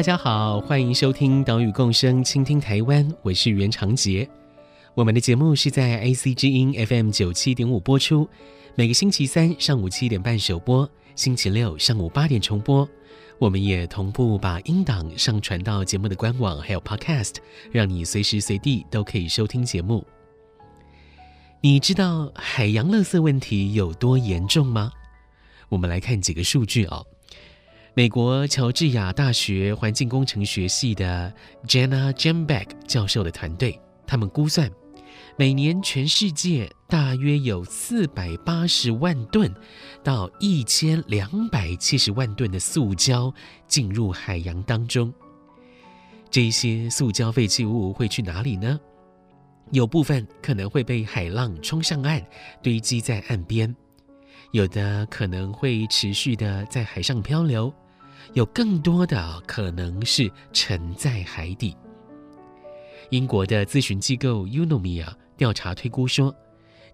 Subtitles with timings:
[0.00, 4.26] 大家好，欢迎收听《岛屿共生，倾听台湾》，我是袁长杰。
[4.94, 8.26] 我们的节目是在 AC 之音 FM 九七点五播出，
[8.74, 12.88] 每个星期三上午七点半首播，星期六上午八点重播。
[13.38, 17.34] 我们也同步把音档上传到节目的官网，还有 Podcast，
[17.70, 20.02] 让你随时随地都可以收听节目。
[21.60, 24.90] 你知道海洋垃圾问题有多严重吗？
[25.68, 27.06] 我们来看几个数据哦。
[27.92, 31.32] 美国乔治亚大学环境工程学系的
[31.66, 34.70] Jana Jambeck 教授的团队，他们估算，
[35.36, 39.52] 每年全世界大约有四百八十万吨
[40.04, 43.32] 到一千两百七十万吨的塑胶
[43.66, 45.12] 进入海洋当中。
[46.30, 48.78] 这些塑胶废弃物会去哪里呢？
[49.72, 52.24] 有部分可能会被海浪冲上岸，
[52.62, 53.74] 堆积在岸边。
[54.52, 57.72] 有的可能会持续的在海上漂流，
[58.32, 61.76] 有更多的可能是沉在海底。
[63.10, 65.06] 英国的咨询机构 Unomia
[65.36, 66.34] 调查推估说，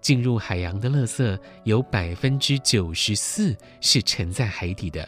[0.01, 5.07] 进入海洋的垃圾有百分之九十四是沉在海底的。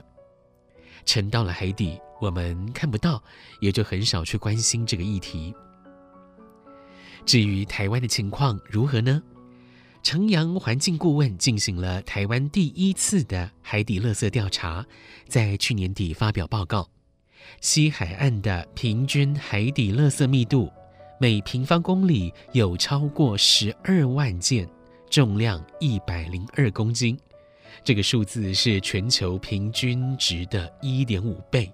[1.06, 3.24] 沉到了海底，我们看不到，
[3.60, 5.54] 也就很少去关心这个议题。
[7.26, 9.22] 至于台湾的情况如何呢？
[10.02, 14.86] 城阳环境顾问进行了台湾第一次的海底垃圾调查，
[15.28, 16.90] 在去年底发表报告。
[17.62, 20.72] 西海岸的平均海底垃圾密度，
[21.20, 24.68] 每平方公里有超过十二万件，
[25.10, 27.18] 重量一百零二公斤。
[27.84, 31.72] 这个数字是全球平均值的一点五倍。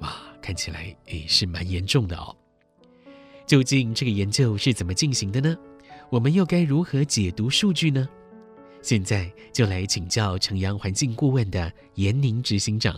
[0.00, 2.34] 哇，看起来也是蛮严重的哦。
[3.46, 5.56] 究竟这个研究是怎么进行的呢？
[6.14, 8.08] 我们又该如何解读数据呢？
[8.80, 12.94] 现在就来请教城阳环境顾问的颜宁执行长。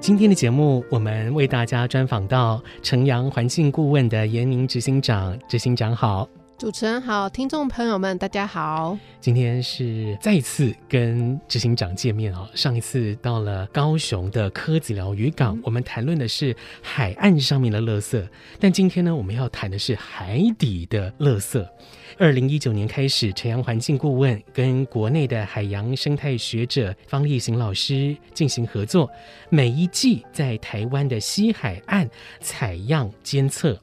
[0.00, 5.38] 今天的节目，我们为大家专访到城阳环境顾问的颜宁执行长。
[5.46, 6.26] 执行长好。
[6.58, 8.98] 主持人好，听众朋友们大家好。
[9.20, 12.48] 今天是再次跟执行长见面哦。
[12.54, 18.26] 上一次到了高雄的柯子寮渔港，嗯、我们谈论的是海岸上面的垃圾，
[18.58, 21.62] 但今天呢，我们要谈的是海底的垃圾。
[22.18, 29.10] 二零一九年开始，城阳环境顾问跟国内的海洋生态学者方立行老师进行合作，
[29.50, 32.08] 每一季在台湾的西海岸
[32.40, 33.78] 采样监测。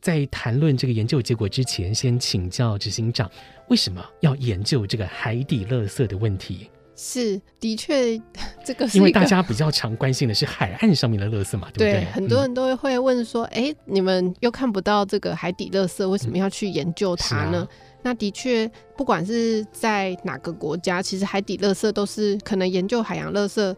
[0.00, 3.30] 在谈论这个研究结果之前，先请教执行长，
[3.68, 6.70] 为什么要研究这个海底垃圾的问题？
[6.96, 8.20] 是，的确，
[8.62, 11.92] 这个是因为大家比较常关心的是海岸上面的垃圾嘛，对不对？
[11.92, 17.58] 对，很多人都会问说，哎、嗯，你们又看不到这个海底垃圾，为什么要去研究它呢？
[17.58, 17.68] 嗯啊、
[18.02, 23.74] 那的确，不管是在哪个国家，其实海底垃圾都是可能研究海洋垃圾。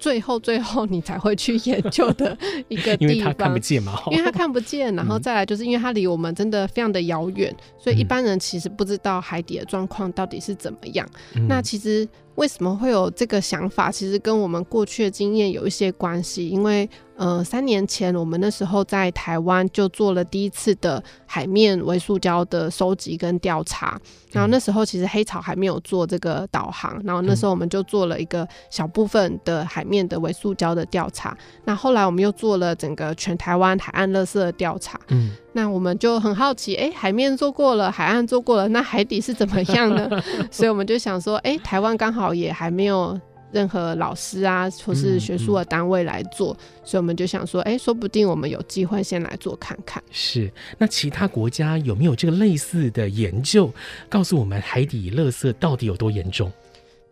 [0.00, 2.36] 最后，最后你才会去研究的
[2.68, 11.06] 一个地方， 因为他看不见嘛， 因为他看不见，然后再来就是因为它离我们真的非常的遥远，所以一般人其实不知道海底的状况到底是怎么样。
[11.34, 13.90] 嗯、那其实为什么会有这个想法？
[13.90, 16.88] 其实跟我们过去的经验有一些关系，因为。
[17.20, 24.00] 呃，三年前我们那时候在台湾就做了第一次的海面微塑胶的收集跟调查，
[24.32, 31.36] 然后那时候其实黑潮还没有做这个导航，然后那时候我们就做了一个小部分的海面的微塑胶的调查，
[31.66, 40.08] 那后来我们又做了整个全台湾海岸垃圾的调查，嗯，那我们就很好奇，哎、欸，海面做过了，海岸做过了，那海底是怎么样呢？
[40.50, 43.20] 所以我们就想说，哎、欸，台湾刚好也还没有。
[43.52, 50.02] 任何老师啊，或是学术的单位来做，嗯嗯、所以我们就想说，哎、欸，说不定我们有机会先来做看看。
[50.10, 53.72] 是，那其他国家有没有这个类似的研究，
[54.08, 56.50] 告诉我们海底垃圾到底有多严重？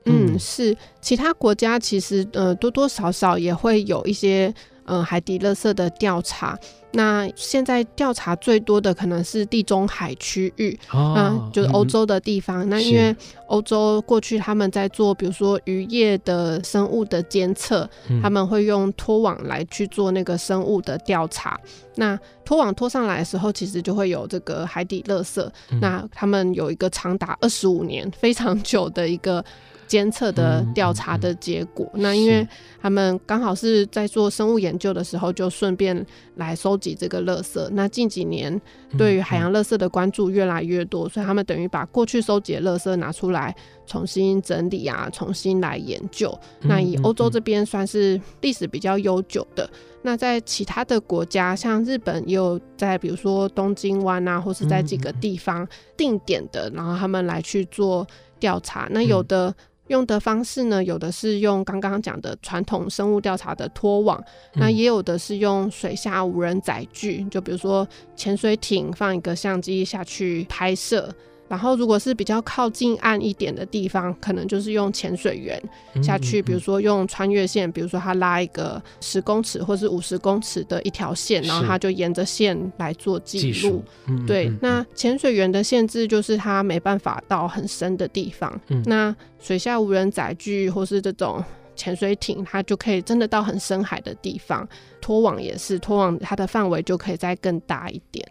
[0.05, 4.55] 嗯，是，其他国家其实呃多多少少也会有一些。
[4.89, 6.59] 呃海底垃圾的调查。
[6.93, 12.67] 那现在调查最多的可能是地中海区域，哦、嗯，就是欧洲的地方。
[12.67, 13.15] 嗯、那因为
[13.47, 21.61] 欧洲过去他们在做，比如说渔业的生物的监测，嗯、他们会用拖网来去做那个生物的调查。
[21.97, 25.47] 那拖网拖上来的时候，其实就会有这个海底垃圾。
[25.71, 29.45] 嗯、那他们有一个长达二十五年非常久的一个。
[29.89, 32.47] 监测的调查的结果，那因为
[32.81, 36.07] 他们刚好是在做生物研究的时候，就顺便
[36.37, 37.67] 来收集这个垃圾。
[37.71, 38.61] 那近几年
[38.99, 43.57] 对于海洋垃圾的关注越来越多，所以他们等于把过去收集的垃圾拿出来
[43.87, 46.39] 重新整理啊，重新来研究。
[46.61, 49.69] 那以欧洲这边算是历史比较悠久的。
[50.03, 58.07] 那在其他的国家，像日本也有在，比如说东京湾啊，或是在几个地方定点的，然后他们来去做
[58.39, 58.87] 调查。
[58.91, 59.55] 那有的。
[59.89, 64.23] 用的方式呢，有的是用刚刚讲的传统生物调查的拖网，
[64.55, 71.13] 嗯、那也有的是用水下无人载具，就比如说潜水艇放一个相机下去拍摄。
[71.49, 75.61] 然后，如果是比较靠近岸一点的地方，可能就是用潜水员
[76.03, 83.83] 下去，比如说用穿越线，比如说他拉一个十公尺或是五十公尺的一条线，然后他就沿着线来做记录。
[84.27, 88.61] 对，那潜水员的限制就是他没办法到很深的地方。
[88.85, 91.43] 那水下无人载具或是这种
[91.75, 94.69] 潜水艇，它就可以真的到很深海的地方。
[95.01, 98.29] 拖网也是，拖网它的范围就可以再更大一点。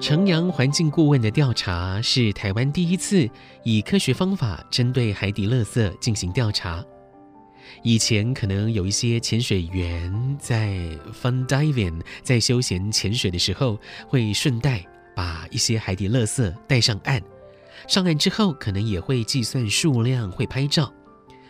[0.00, 3.28] 城阳环境顾问的调查是台湾第一次
[3.64, 6.84] 以科学方法针对海底垃圾进行调查。
[7.82, 10.78] 以前可能有一些潜水员在
[11.12, 14.84] fun diving，在休闲潜水的时候，会顺带
[15.16, 17.20] 把一些海底垃圾带上岸。
[17.88, 20.92] 上岸之后，可能也会计算数量，会拍照。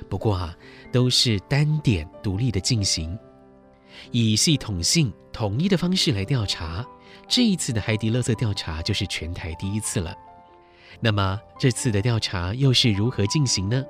[0.08, 0.56] 不过啊，
[0.90, 3.16] 都是单点独立的进行，
[4.10, 6.84] 以系统性统一的方式来调查。
[7.28, 10.14] 这一次的海底垃圾调查就是全台第一次了。
[10.98, 13.84] 那么这次的调查又是如何进行呢？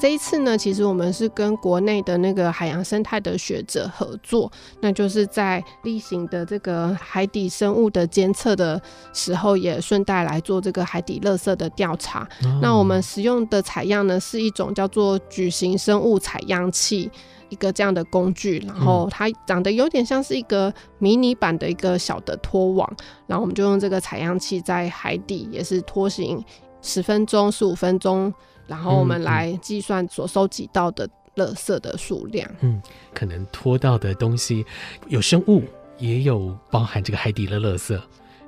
[0.00, 4.50] 这一次呢，其实我们是跟国内的那个海洋生态的学者合作，
[4.80, 8.82] 那就是在例行的这个海底生物的监测的
[9.12, 12.28] 时候，也顺带来做这个海底垃圾的调查。
[12.42, 17.08] 哦、那我们使用的采样呢，是一种叫做矩形生物采样器。
[17.54, 22.96] 一个这样的工具，然后它长得有点像是一个迷你版的一个小的拖网，
[23.28, 26.44] 然后我们就用这个采样器在海底也是拖行
[26.82, 28.34] 十分钟、十五分钟，
[28.66, 32.50] 然后我们来计算所收集到的垃圾的数量。
[32.60, 32.82] 嗯，
[33.14, 34.66] 可能拖到的东西
[35.06, 35.62] 有生物，
[35.98, 37.96] 也有包含这个海底的垃圾。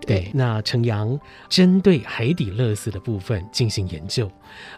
[0.01, 4.31] 对，那城阳针对海底垃圾的部分进行研究，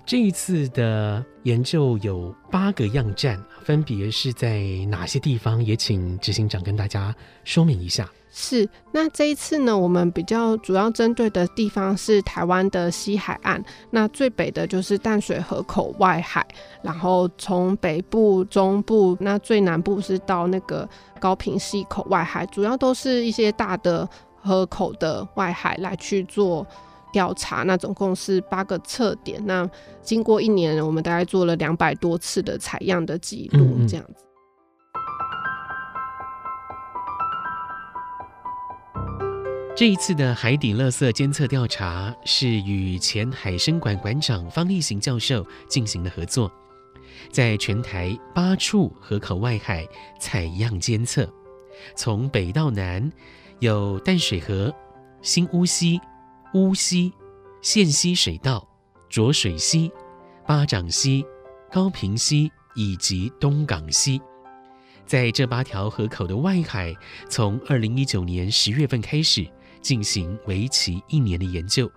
[0.07, 5.63] 这一次的研究有八个样站，分别是在哪些地方？
[5.63, 8.09] 也请执行长跟大家说明一下。
[8.31, 16.47] 是，那这一次呢，我们比较主要针对的地方是台湾的西海岸，那最北的就是淡水河口外海，
[16.83, 20.89] 然后从北部、中部，那最南部是到那个
[21.21, 24.09] 高屏溪口外海，主要都是一些大的。
[24.49, 26.67] 河口的外海来去做
[27.13, 29.45] 调查，那总共是八个测点。
[29.45, 29.69] 那
[30.01, 34.25] 经过一年，我们大概做了两百多次的采样的记录，这样子。
[39.77, 46.51] 这一次的海底垃圾监测调查是与前海生馆馆长方立行教授进行的合作，
[47.31, 49.87] 在全台八处河口外海
[50.19, 51.31] 采样监测，
[51.95, 53.13] 从北到南。
[53.61, 54.73] 有淡水河、
[55.21, 56.01] 新乌溪、
[56.55, 57.13] 乌溪、
[57.61, 58.67] 线溪水道、
[59.09, 59.91] 浊水溪、
[60.47, 61.27] 八掌溪、
[61.73, 64.21] 高屏溪以及东港溪，
[65.05, 66.95] 在这八条河口的外海，
[67.29, 69.45] 从二零一九年十月份开始
[69.81, 71.91] 进行为期一年的研究。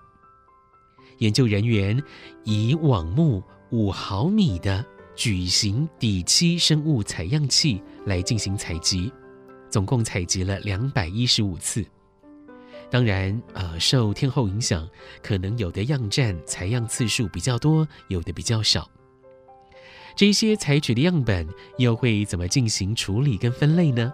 [1.20, 2.02] 研究人员
[2.44, 4.84] 以网目五毫米的
[5.16, 9.14] 矩形底栖生物采样器来进行采集。
[9.72, 11.86] 总共采集了两百一十五次，
[12.90, 14.88] 当然，呃，受天候影响，
[15.24, 18.92] 可能有的样站采样次数比较多，有的比较少。
[20.14, 21.48] 这些采取的样本
[21.78, 24.14] 又会怎么进行处理跟分类呢？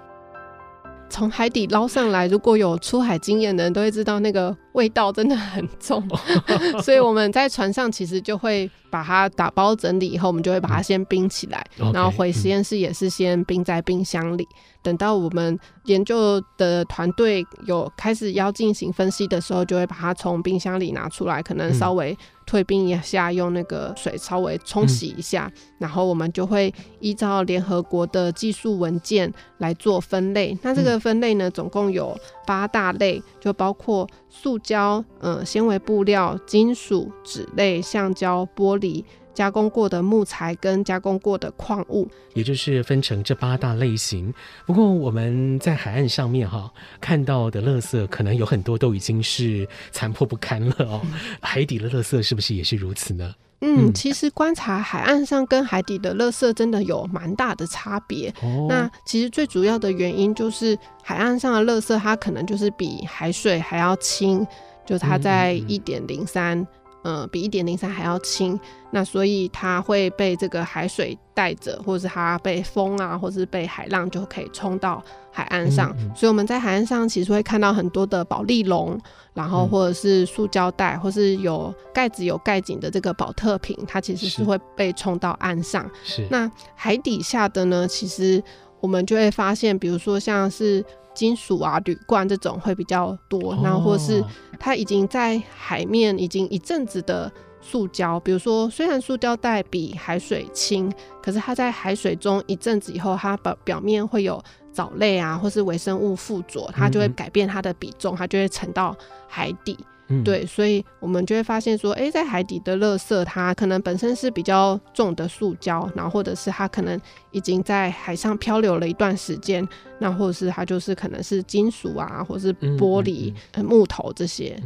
[1.10, 6.04] 从海底捞上来，如果有出海经验的人都会知道，那个味道真的很重，
[6.84, 22.16] 所以我们在船上其实就会把它打包整理以后，我们就会把它先冰起来，嗯、然后回实验室也是先冰在冰箱里，嗯、等到我们研究的团队有开始要进行分析的时候，就会把它从冰箱里拿出来，可能稍微
[22.48, 30.58] 退冰一下，用那个水稍微冲洗一下，嗯、然后我们就会依照联合国的技术文件来做分类。
[30.64, 39.04] 那这个分类呢，总共有八大类，就包括塑胶、嗯、呃，纤维布料、金属、纸类、橡胶、玻璃。
[39.38, 44.34] 加工过的木材跟加工过的矿物，也就是分成这八大类型。
[44.66, 51.02] 不过我们在海岸上面哈看到的垃圾，可能有很多都已经是残破不堪了哦。
[51.04, 53.32] 嗯、海底的垃圾是不是也是如此呢？
[53.62, 58.34] 嗯，其实观察海岸上跟海底的垃圾真的有蛮大的差别。
[58.42, 64.44] 哦、那其实最主要的原因就是海岸上的垃圾，它可能就是比海水还要轻，
[64.84, 66.66] 就它在一点零三。
[67.04, 68.60] 嗯、呃，比一点零三还要轻，
[68.92, 75.92] 那所以它会被这个海水带着，或者是它被风啊，或者是被海浪就可以冲到海岸上。
[76.00, 79.00] 嗯嗯、所以我们在海岸上其实会看到很多的保丽龙，
[79.34, 85.90] 然后或者是塑胶袋，或是有盖子有盖紧的这个保特瓶，它其实是会被冲到岸上。
[86.04, 86.28] 是。
[86.30, 88.44] 那海底下的呢，其实
[88.80, 90.84] 我们就会发现，比如说像是。
[91.18, 94.24] 金属啊，铝罐这种会比较多，然后或是
[94.60, 100.94] 它已经在海面已经一阵子的塑胶，比如说虽然塑胶袋比海水轻，
[101.24, 104.40] 可是它在海水中一阵子以后，它表表面会有
[104.72, 108.96] 藻类啊，或是微生物附着，它就会改变它的比重，它就会沉到
[109.28, 109.76] 海底。
[110.10, 117.00] 嗯、对，所以我们就会发现说，哎、欸，在海底的垃圾，它可能本身是比较重的塑胶，然后或者是它可能
[117.32, 119.68] 已经在海上漂流了一段时间，
[120.00, 124.58] 那或者是它就是可能是金属啊，或者是玻璃、嗯嗯嗯、木头这些。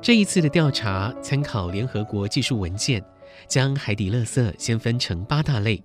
[0.00, 3.02] 这一次的调查参考联合国技术文件。
[3.46, 5.82] 将海底垃圾先分成八大类，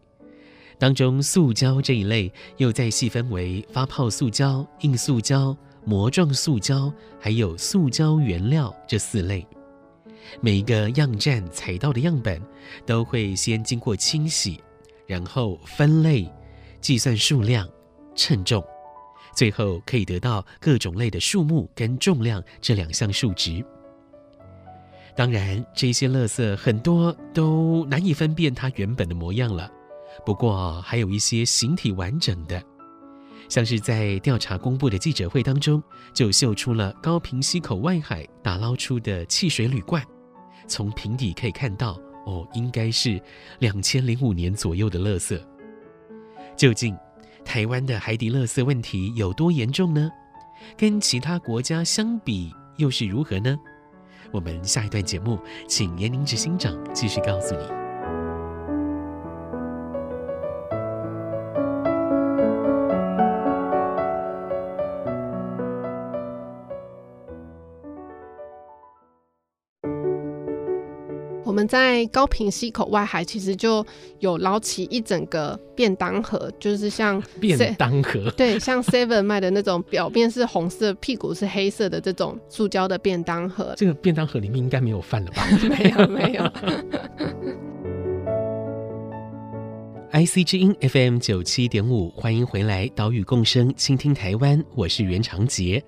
[0.78, 9.46] 当中塑胶这一类又再细分为发泡塑胶、硬塑胶、膜状塑胶，还有塑胶原料这四类。
[10.42, 12.42] 每一个样站采到的样本
[12.86, 14.62] 都会先经过清洗，
[15.06, 16.30] 然后分类、
[16.80, 17.68] 计算数量、
[18.16, 18.64] 称重，
[19.36, 23.64] 最后可以得到各种类的数目跟重量这两项数值。
[25.16, 29.70] 当然，这些垃圾很多都难以分辨它原本的模样了。
[30.26, 32.62] 不过，还有一些形体完整的，
[33.48, 35.82] 像是在调查公布的记者会当中，
[36.14, 40.04] 就秀出了高屏溪口外海打捞出的汽水铝罐。
[40.68, 43.22] 从瓶底可以看到，哦，应该是
[43.60, 45.40] 两千零五年左右的垃圾。
[46.56, 46.96] 究竟
[47.46, 50.10] 台湾的海底垃圾问题有多严重呢？
[50.78, 53.56] 跟其他国家相比，又是如何呢？
[54.34, 57.83] 我们下一段节目，请颜宁执行长继续告诉你。
[71.74, 73.84] 在高屏溪口外海，其实就
[74.20, 83.74] 有捞起一整个便当盒，就是像便当盒， 对，像 Seven 卖的那种，表面是红色，屁股是黑色的这种塑胶的便当盒。
[83.76, 85.48] 这个便当盒里面应该没有饭了吧？
[85.68, 86.44] 没有，没有。
[90.12, 95.84] IC 之音 FM 九七点五，欢迎回来，岛屿共生，倾听台湾，我是袁长杰。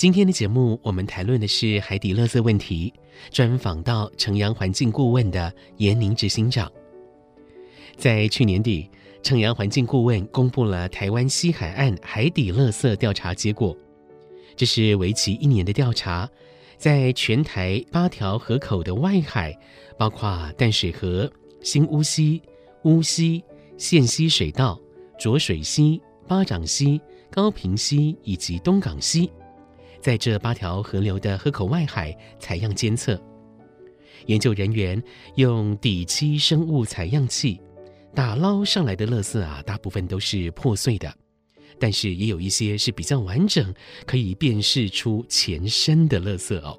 [0.00, 2.90] 今天的节目，我们谈论的是海底垃圾问题，
[3.30, 6.72] 专访到城阳环境顾问的颜宁执行长。
[7.98, 8.88] 在去年底，
[9.22, 13.76] 城阳环境顾问公布了台湾西海岸海底垃圾调查结果。
[14.56, 16.26] 这是为期一年的调查，
[16.78, 19.54] 在全台八条河口的外海，
[19.98, 21.30] 包括淡水河、
[21.60, 22.40] 新乌溪、
[22.84, 23.44] 乌溪、
[23.76, 24.80] 线溪水道、
[25.18, 26.98] 浊水溪、八掌溪、
[27.30, 29.30] 高屏溪以及东港溪。
[30.00, 33.20] 在这八条河流的河口外海采样监测，
[34.26, 35.02] 研究人员
[35.36, 37.60] 用底栖生物采样器
[38.14, 41.12] 打捞上来的垃圾啊，大部分都是破碎的，
[41.78, 43.72] 但是也有一些是比较完整，
[44.06, 46.78] 可以辨识出前身的垃圾哦。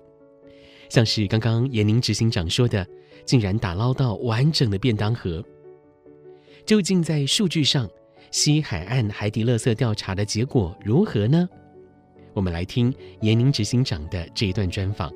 [0.89, 2.85] 像是刚刚颜宁执行长说的，
[3.23, 5.43] 竟然打捞到完整的便当盒。
[6.65, 7.89] 究竟在数据上，
[8.31, 11.47] 西海岸海底垃圾调查的结果如何呢？
[12.33, 15.11] 我们来听严宁执行长的这一段专访。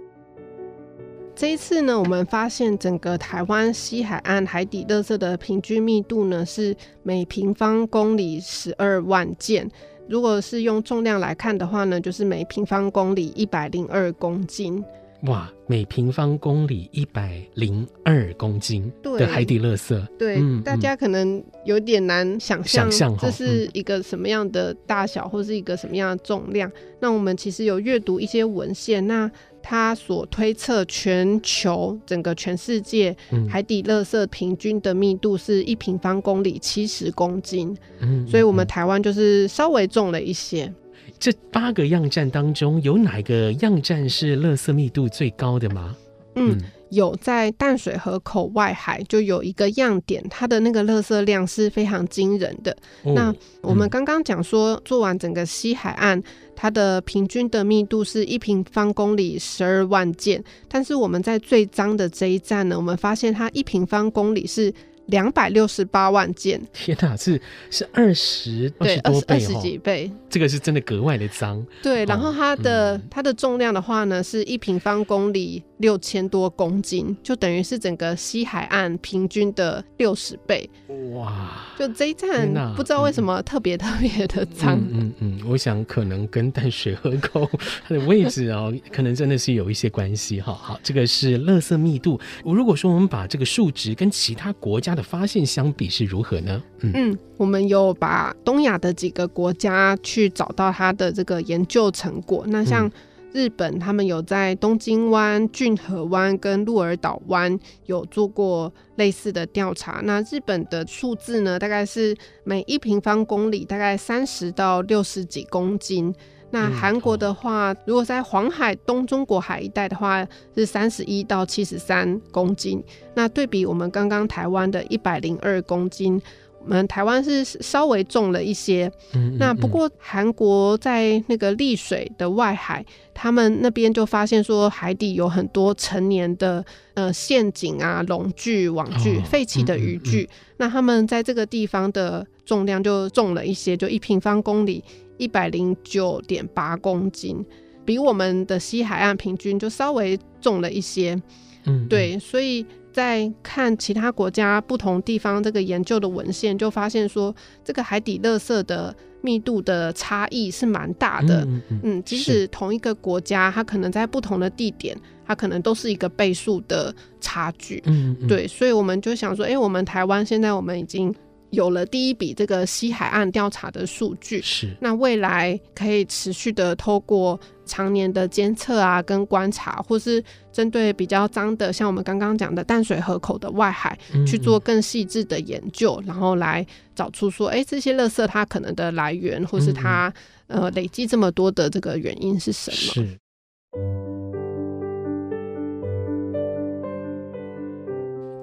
[1.36, 9.70] 这一次呢，我们发现整个台湾西海岸海底垃圾的平均密度呢是每平方公里十二万件。
[10.08, 14.82] 如果是用重量来看的话呢，就是每平方公里一百零二公斤。
[15.28, 20.08] 哇，每平方公里一百零二公斤的海底垃圾。
[20.18, 26.70] 对，嗯、大家可能有点难想象，这是一个什么样的大小，或是一个什么样的重量。
[26.70, 29.30] 嗯、那我们其实有阅读一些文献，那
[29.64, 33.16] 他所推测全球整个全世界
[33.50, 37.76] 海底垃圾平均的密度是一平方公里七十公斤。
[38.00, 40.72] 嗯，所以我们台湾就是稍微重了一些。
[41.18, 45.96] 这八个样站当中，有哪个样站是垃圾密度最高的吗？
[46.36, 52.76] 嗯，有在淡水河口外海就有一个样点，它的那个垃圾量是非常惊人的。
[53.04, 56.22] 哦、那我们刚刚讲说，做完整个西海岸，
[56.54, 64.74] 它的平均的密度是一平方公里十二万件，但是我们在最脏的这一站呢，我们发现它一平方公里是。
[65.08, 71.66] 两百六十八万件，天哪，是是二十二十二十几倍，这个是真的格外的脏。
[71.84, 80.70] 对，然后它的、嗯、它的重量的话呢，是一平方公里六千多公斤，就等于是整个西海岸平均的六十倍。
[81.14, 81.64] 哇！
[81.78, 84.80] 就这一站，不知道为什么特别特别的脏。
[84.92, 87.50] 嗯嗯，嗯，我想可能跟淡水河口
[87.88, 90.54] 它的位置 哦，可能真的是有一些关系哈。
[90.54, 92.20] 好，这个是垃圾密度。
[92.44, 96.64] 如果说我们把这个数值跟其他国家的发现相比是如何呢？
[96.82, 102.46] 嗯，嗯，我们有把东亚的几个国家去找到它的这个研究成果。
[102.48, 102.90] 那像
[103.36, 110.00] 日本，他们有在东京湾、骏河湾跟鹿儿岛湾有做过类似的调查。
[110.06, 112.16] 那日本的数字呢，大概是
[112.46, 116.16] 每一平方公里大概三十到六十几公斤。
[116.52, 120.26] 那韩国的话，如果在黄海、东中国海一带的话，
[120.56, 122.82] 是三十一到七十三公斤。
[123.16, 126.22] 那对比我们刚刚台湾的一百零二公斤，
[126.66, 128.92] 们台湾是稍微重了一些。
[129.14, 136.64] 嗯嗯嗯，那不过韩国在那个丽水的外海，他们那边就发现说，海底有很多成年的
[136.96, 140.30] 呃陷阱啊、龙具、网具、废弃的渔具。
[140.58, 144.84] 那他们在这个地方的重量就重了一些，就一平方公里。
[145.18, 147.42] 一百零九点八公斤，
[147.86, 151.18] 比我们的西海岸平均就稍微重了一些。
[151.64, 161.42] 嗯，对，所以在看其他国家不同地方这个研究的文献，就发现说这个海底垃圾的密度的差异是蛮大的。
[161.42, 167.84] 嗯，嗯，嗯，即使同一个国家，它可能在不同的地点，它可能都是一个倍数的差距。
[167.86, 171.14] 嗯，嗯，对，所以我们就想说，哎、欸，我们台湾现在我们已经。
[171.56, 186.64] 有了第一笔这个西海岸调查的数据，是那未来可以持续的透过常年的监测啊，跟观察，或是针对比较脏的，像我们刚刚讲的淡水河口的外海，嗯嗯去做更细致的研究，然后来
[186.94, 190.14] 找出说，哎、欸，这些垃圾它可能的来源，或是它
[190.48, 192.78] 呃累积这么多的这个原因是什么？
[192.78, 193.18] 是。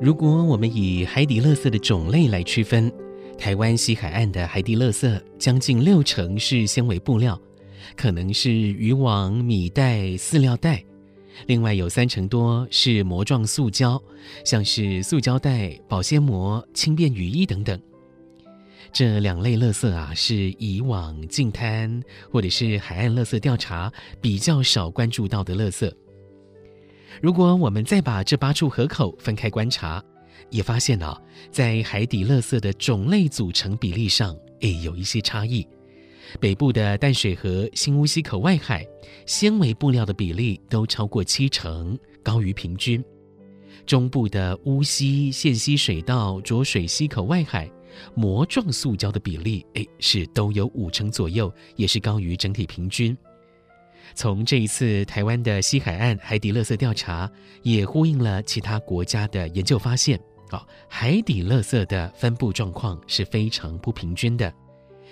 [0.01, 2.93] 如果我们以海底垃圾的种类来区分，
[3.43, 7.37] 台湾西海岸的海底垃圾将近六成是纤维布料，
[7.97, 10.77] 可能是渔网、米袋、饲料袋；
[11.47, 14.01] 另外有三成多是膜状塑胶，
[14.45, 17.83] 像是塑胶袋、保鲜膜、轻便雨衣等等。
[18.93, 22.01] 这两类垃圾啊，是以往净滩
[22.31, 25.93] 或者是海岸垃圾调查比较少关注到的垃圾。
[27.21, 30.01] 如果我们再把这八处河口分开观察，
[30.53, 35.67] 也发现啊，在海底垃圾的种类组成比例上，诶，有一些差异。
[36.39, 38.87] 北部的淡水河、新乌溪口外海，
[39.27, 43.03] 纤维布料的比例都超过七成，高于平均。
[43.87, 47.69] 中部的乌溪、线溪水道、浊水溪口外海，
[48.15, 53.17] 膜状塑胶的比例，诶，是都有五成左右，也是高于整体平均。
[54.15, 57.31] 从这一次台湾的西海岸海底垃圾调查，
[57.63, 60.21] 也呼应了其他国家的研究发现。
[60.89, 64.53] 海底垃圾的分布状况是非常不平均的，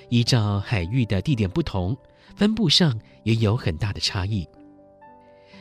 [0.09, 1.97] 依照海域的地点不同，
[2.35, 4.47] 分布上也有很大的差异。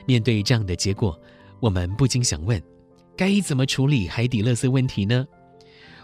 [0.06, 1.20] 面对这样的结果，
[1.60, 2.62] 我们不禁想问：
[3.16, 5.28] 该怎么处理海底垃圾问题呢？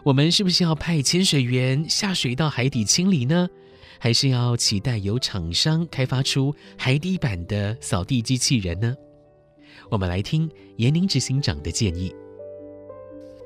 [0.04, 3.50] 我们是不是要派潜水员下水到海底清理呢？
[3.98, 8.96] 还是要期待有厂商开发出海底版的扫地机器人呢？
[9.90, 12.14] 我们来听严宁执行长的建议。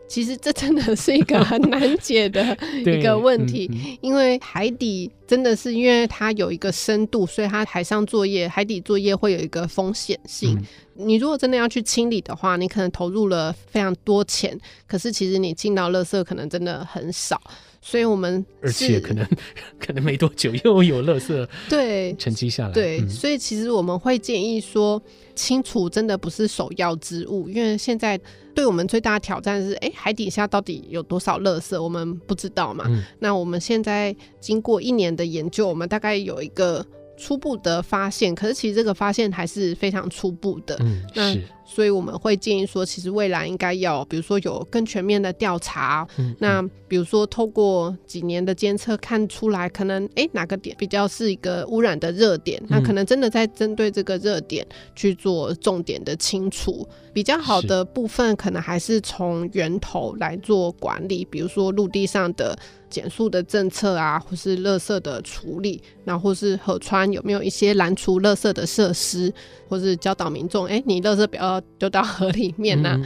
[0.10, 10.58] 其实这真的是一个 很难解的一个问题，嗯嗯、因为海底真的是因为它有一个深度，所以它海上作业、海底作业会有一个风险性。
[10.58, 17.40] 嗯、你如果真的要去清理的话，你可能投入了非常多钱，可是其实你进到垃圾可能真的很少。
[17.82, 19.26] 所以我们而且可能
[19.80, 25.02] 可能没多久又有垃圾对沉积下来，对，嗯、所以其实我们会建议说，
[25.34, 28.20] 清除真的不是首要之务，因为现在
[28.54, 32.86] 对我们最大的挑战是，哎、欸，海底下到底有多少垃圾，我们不知道嘛。
[32.90, 36.86] 嗯、那我们现在经过一年的研究，我们大概有一个
[37.18, 40.76] 初步的发现，可是其实这个发现还是非常初步的。
[40.82, 41.42] 嗯，那是。
[41.72, 46.08] 所以我们会建议说，其实未来应该要，比如说有更全面的调查。
[46.18, 56.88] 嗯，那比如说透过几年的监测，看出来可能哎、欸、哪个点比较是一个污染的热点，那可能真的在针对这个热点去做重点的清除。
[57.12, 62.58] 比较好的部分，可能还是从源头来做管理，比如说陆地上的
[62.90, 69.34] 减速的政策啊，或是垃圾的处理，然后或是河川有没有一些拦除垃圾的设施，
[69.70, 73.00] 或是教导民众，哎、你垃圾不要丢到河里面呐、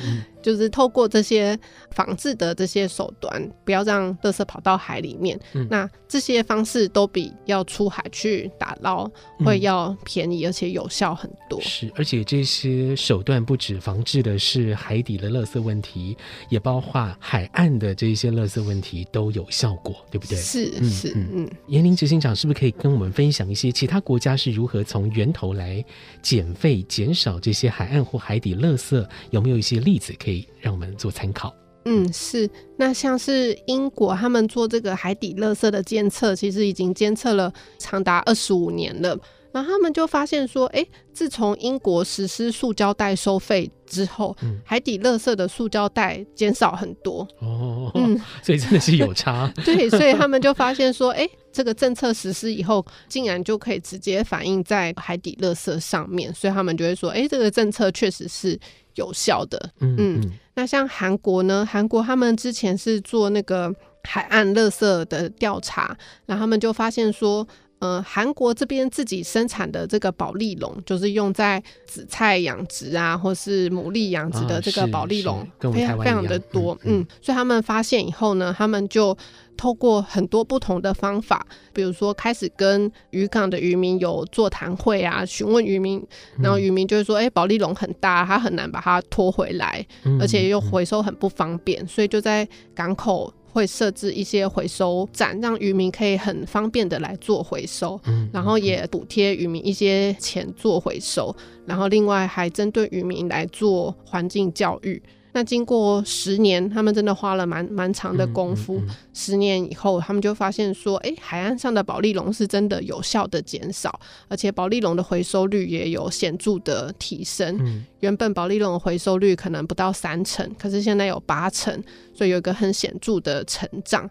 [0.43, 1.57] 就是透过这些
[1.91, 5.39] 防治的这些手段，不要让垃圾跑到海里面。
[5.53, 11.59] 嗯、那这些方式都比要出海去打捞会要便宜，而且有效很多。
[11.59, 16.15] 嗯、是，而且这些手段不止防治的是海底的垃圾问题，
[16.49, 20.37] 也包括海岸的这些垃圾问题都有效果，对不对？
[20.37, 21.49] 是是嗯。
[21.67, 25.83] 颜宁执行长是不是可以跟我们分享一些其他国家是如何从源头来
[26.21, 29.07] 减费、减少这些海岸或海底垃圾？
[29.29, 30.32] 有没有一些例子可以？
[30.59, 31.53] 让我们做参考。
[31.85, 32.49] 嗯，是。
[32.77, 39.17] 那像是英国，他们做这个海底垃圾的监测，其实已经监测了长达二十五年了。
[39.51, 47.27] 然后他们就发现说，哎、欸，自从英国实施塑胶袋收费之后，嗯、海底垃圾的塑胶袋减少很多。
[47.39, 49.51] 哦，嗯，所以真的是有差。
[49.63, 56.33] 对，所以他们就发现说，哎、欸，这个政策实施以后，竟然就可以直接反映在海底垃圾上面。
[56.33, 58.59] 所以他们就会说，哎、欸，这个政策确实是
[58.95, 59.71] 有效的。
[59.79, 61.65] 嗯，嗯，那像韩国呢？
[61.65, 67.47] 韩国他们之前是做那个海岸垃圾的调查，然后他们就发现说。
[67.83, 76.77] 呃，韩国这边自己生产的这个保利龙，就是用在紫菜养殖啊，或是牡蛎养殖的这个保利龙，非常非常的多。
[76.83, 79.17] 嗯，嗯，所以他们发现以后呢，他们就
[79.57, 86.01] 透过很多不同的方法，比如说开始跟渔港的渔民有座谈会啊，询问渔民，
[86.37, 89.85] 然后渔民就会说，哎、欸，保丽龙很大，他很难把它拖回来，
[90.21, 93.33] 而且又回收很不方便，所以就在港口。
[93.53, 101.33] 会设置一些回收站，让渔民可以很方便的来做回收，嗯，然后也补贴渔民一些钱做回收，
[101.67, 104.99] 然后另外还针对渔民来做环境教育。
[105.33, 108.77] 那经过十年，他们真的花了蛮蛮长的功夫。
[108.77, 117.57] 嗯嗯嗯、十年以后，他们就发现说，哎、欸，海岸上的保丽龙是真的有效的减少，而且保丽龙的回收率也有显著的提升。
[117.61, 124.07] 嗯、原本保丽龙的回收率可能不到三成，可是现在有八成，所以有一个很显著的成长。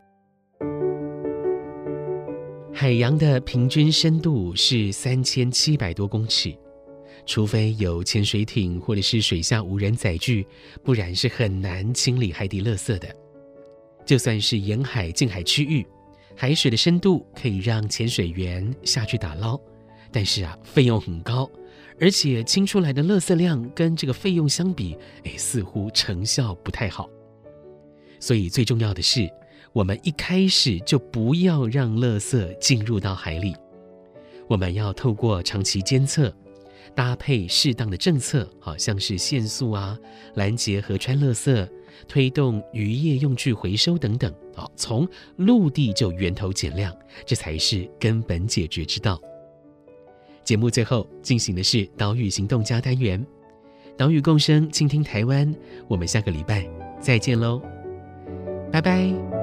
[2.74, 6.52] 海洋的平均深度是三千七百多公尺。
[7.24, 10.46] 除非有潜水艇或者是水下无人载具，
[10.82, 13.08] 不然是很难清理海底垃圾的。
[14.04, 15.86] 就算是沿海近海区域，
[16.34, 19.58] 海水的深度可以让潜水员下去打捞，
[20.10, 21.48] 但是啊，费用很高，
[22.00, 27.08] 而且清出来的垃圾量跟这个费用相比，哎，似乎成效不太好。
[28.18, 29.30] 所以最重要的是，
[29.72, 33.54] 我们一开始就不要让垃圾进入到海里，
[34.48, 36.34] 我们要透过长期监测。
[36.94, 39.98] 搭配适当的政策，好像是限速啊、
[40.34, 41.68] 拦截河川垃圾、
[42.06, 49.20] 推动渔业用具回收等等，好，从陆地就源头减量，这才是根本解决之道。
[50.44, 53.24] 节目最后进行的是岛屿行动家单元，
[53.96, 55.54] 岛屿共生，倾听台湾。
[55.88, 56.68] 我们下个礼拜
[57.00, 57.62] 再见喽，
[58.70, 59.41] 拜拜。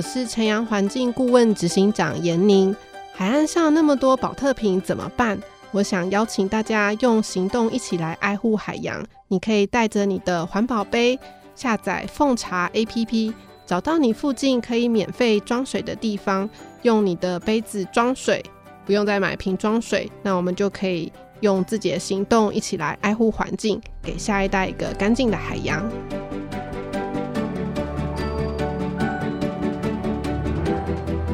[0.00, 2.74] 我是晨阳环境顾问执行长严宁。
[3.12, 5.38] 海岸上那么多宝特瓶怎么办？
[5.72, 9.04] 我想邀请大家用行动一起来爱护海洋。
[9.28, 11.18] 你可以带着你的环保杯，
[11.54, 13.34] 下载奉茶 APP，
[13.66, 16.48] 找到你附近可以免费装水的地方，
[16.80, 18.42] 用你的杯子装水，
[18.86, 20.10] 不用再买瓶装水。
[20.22, 25.86] 那我们就可以用自己的行动一起来爱护环境，给下一代一个干净的海洋。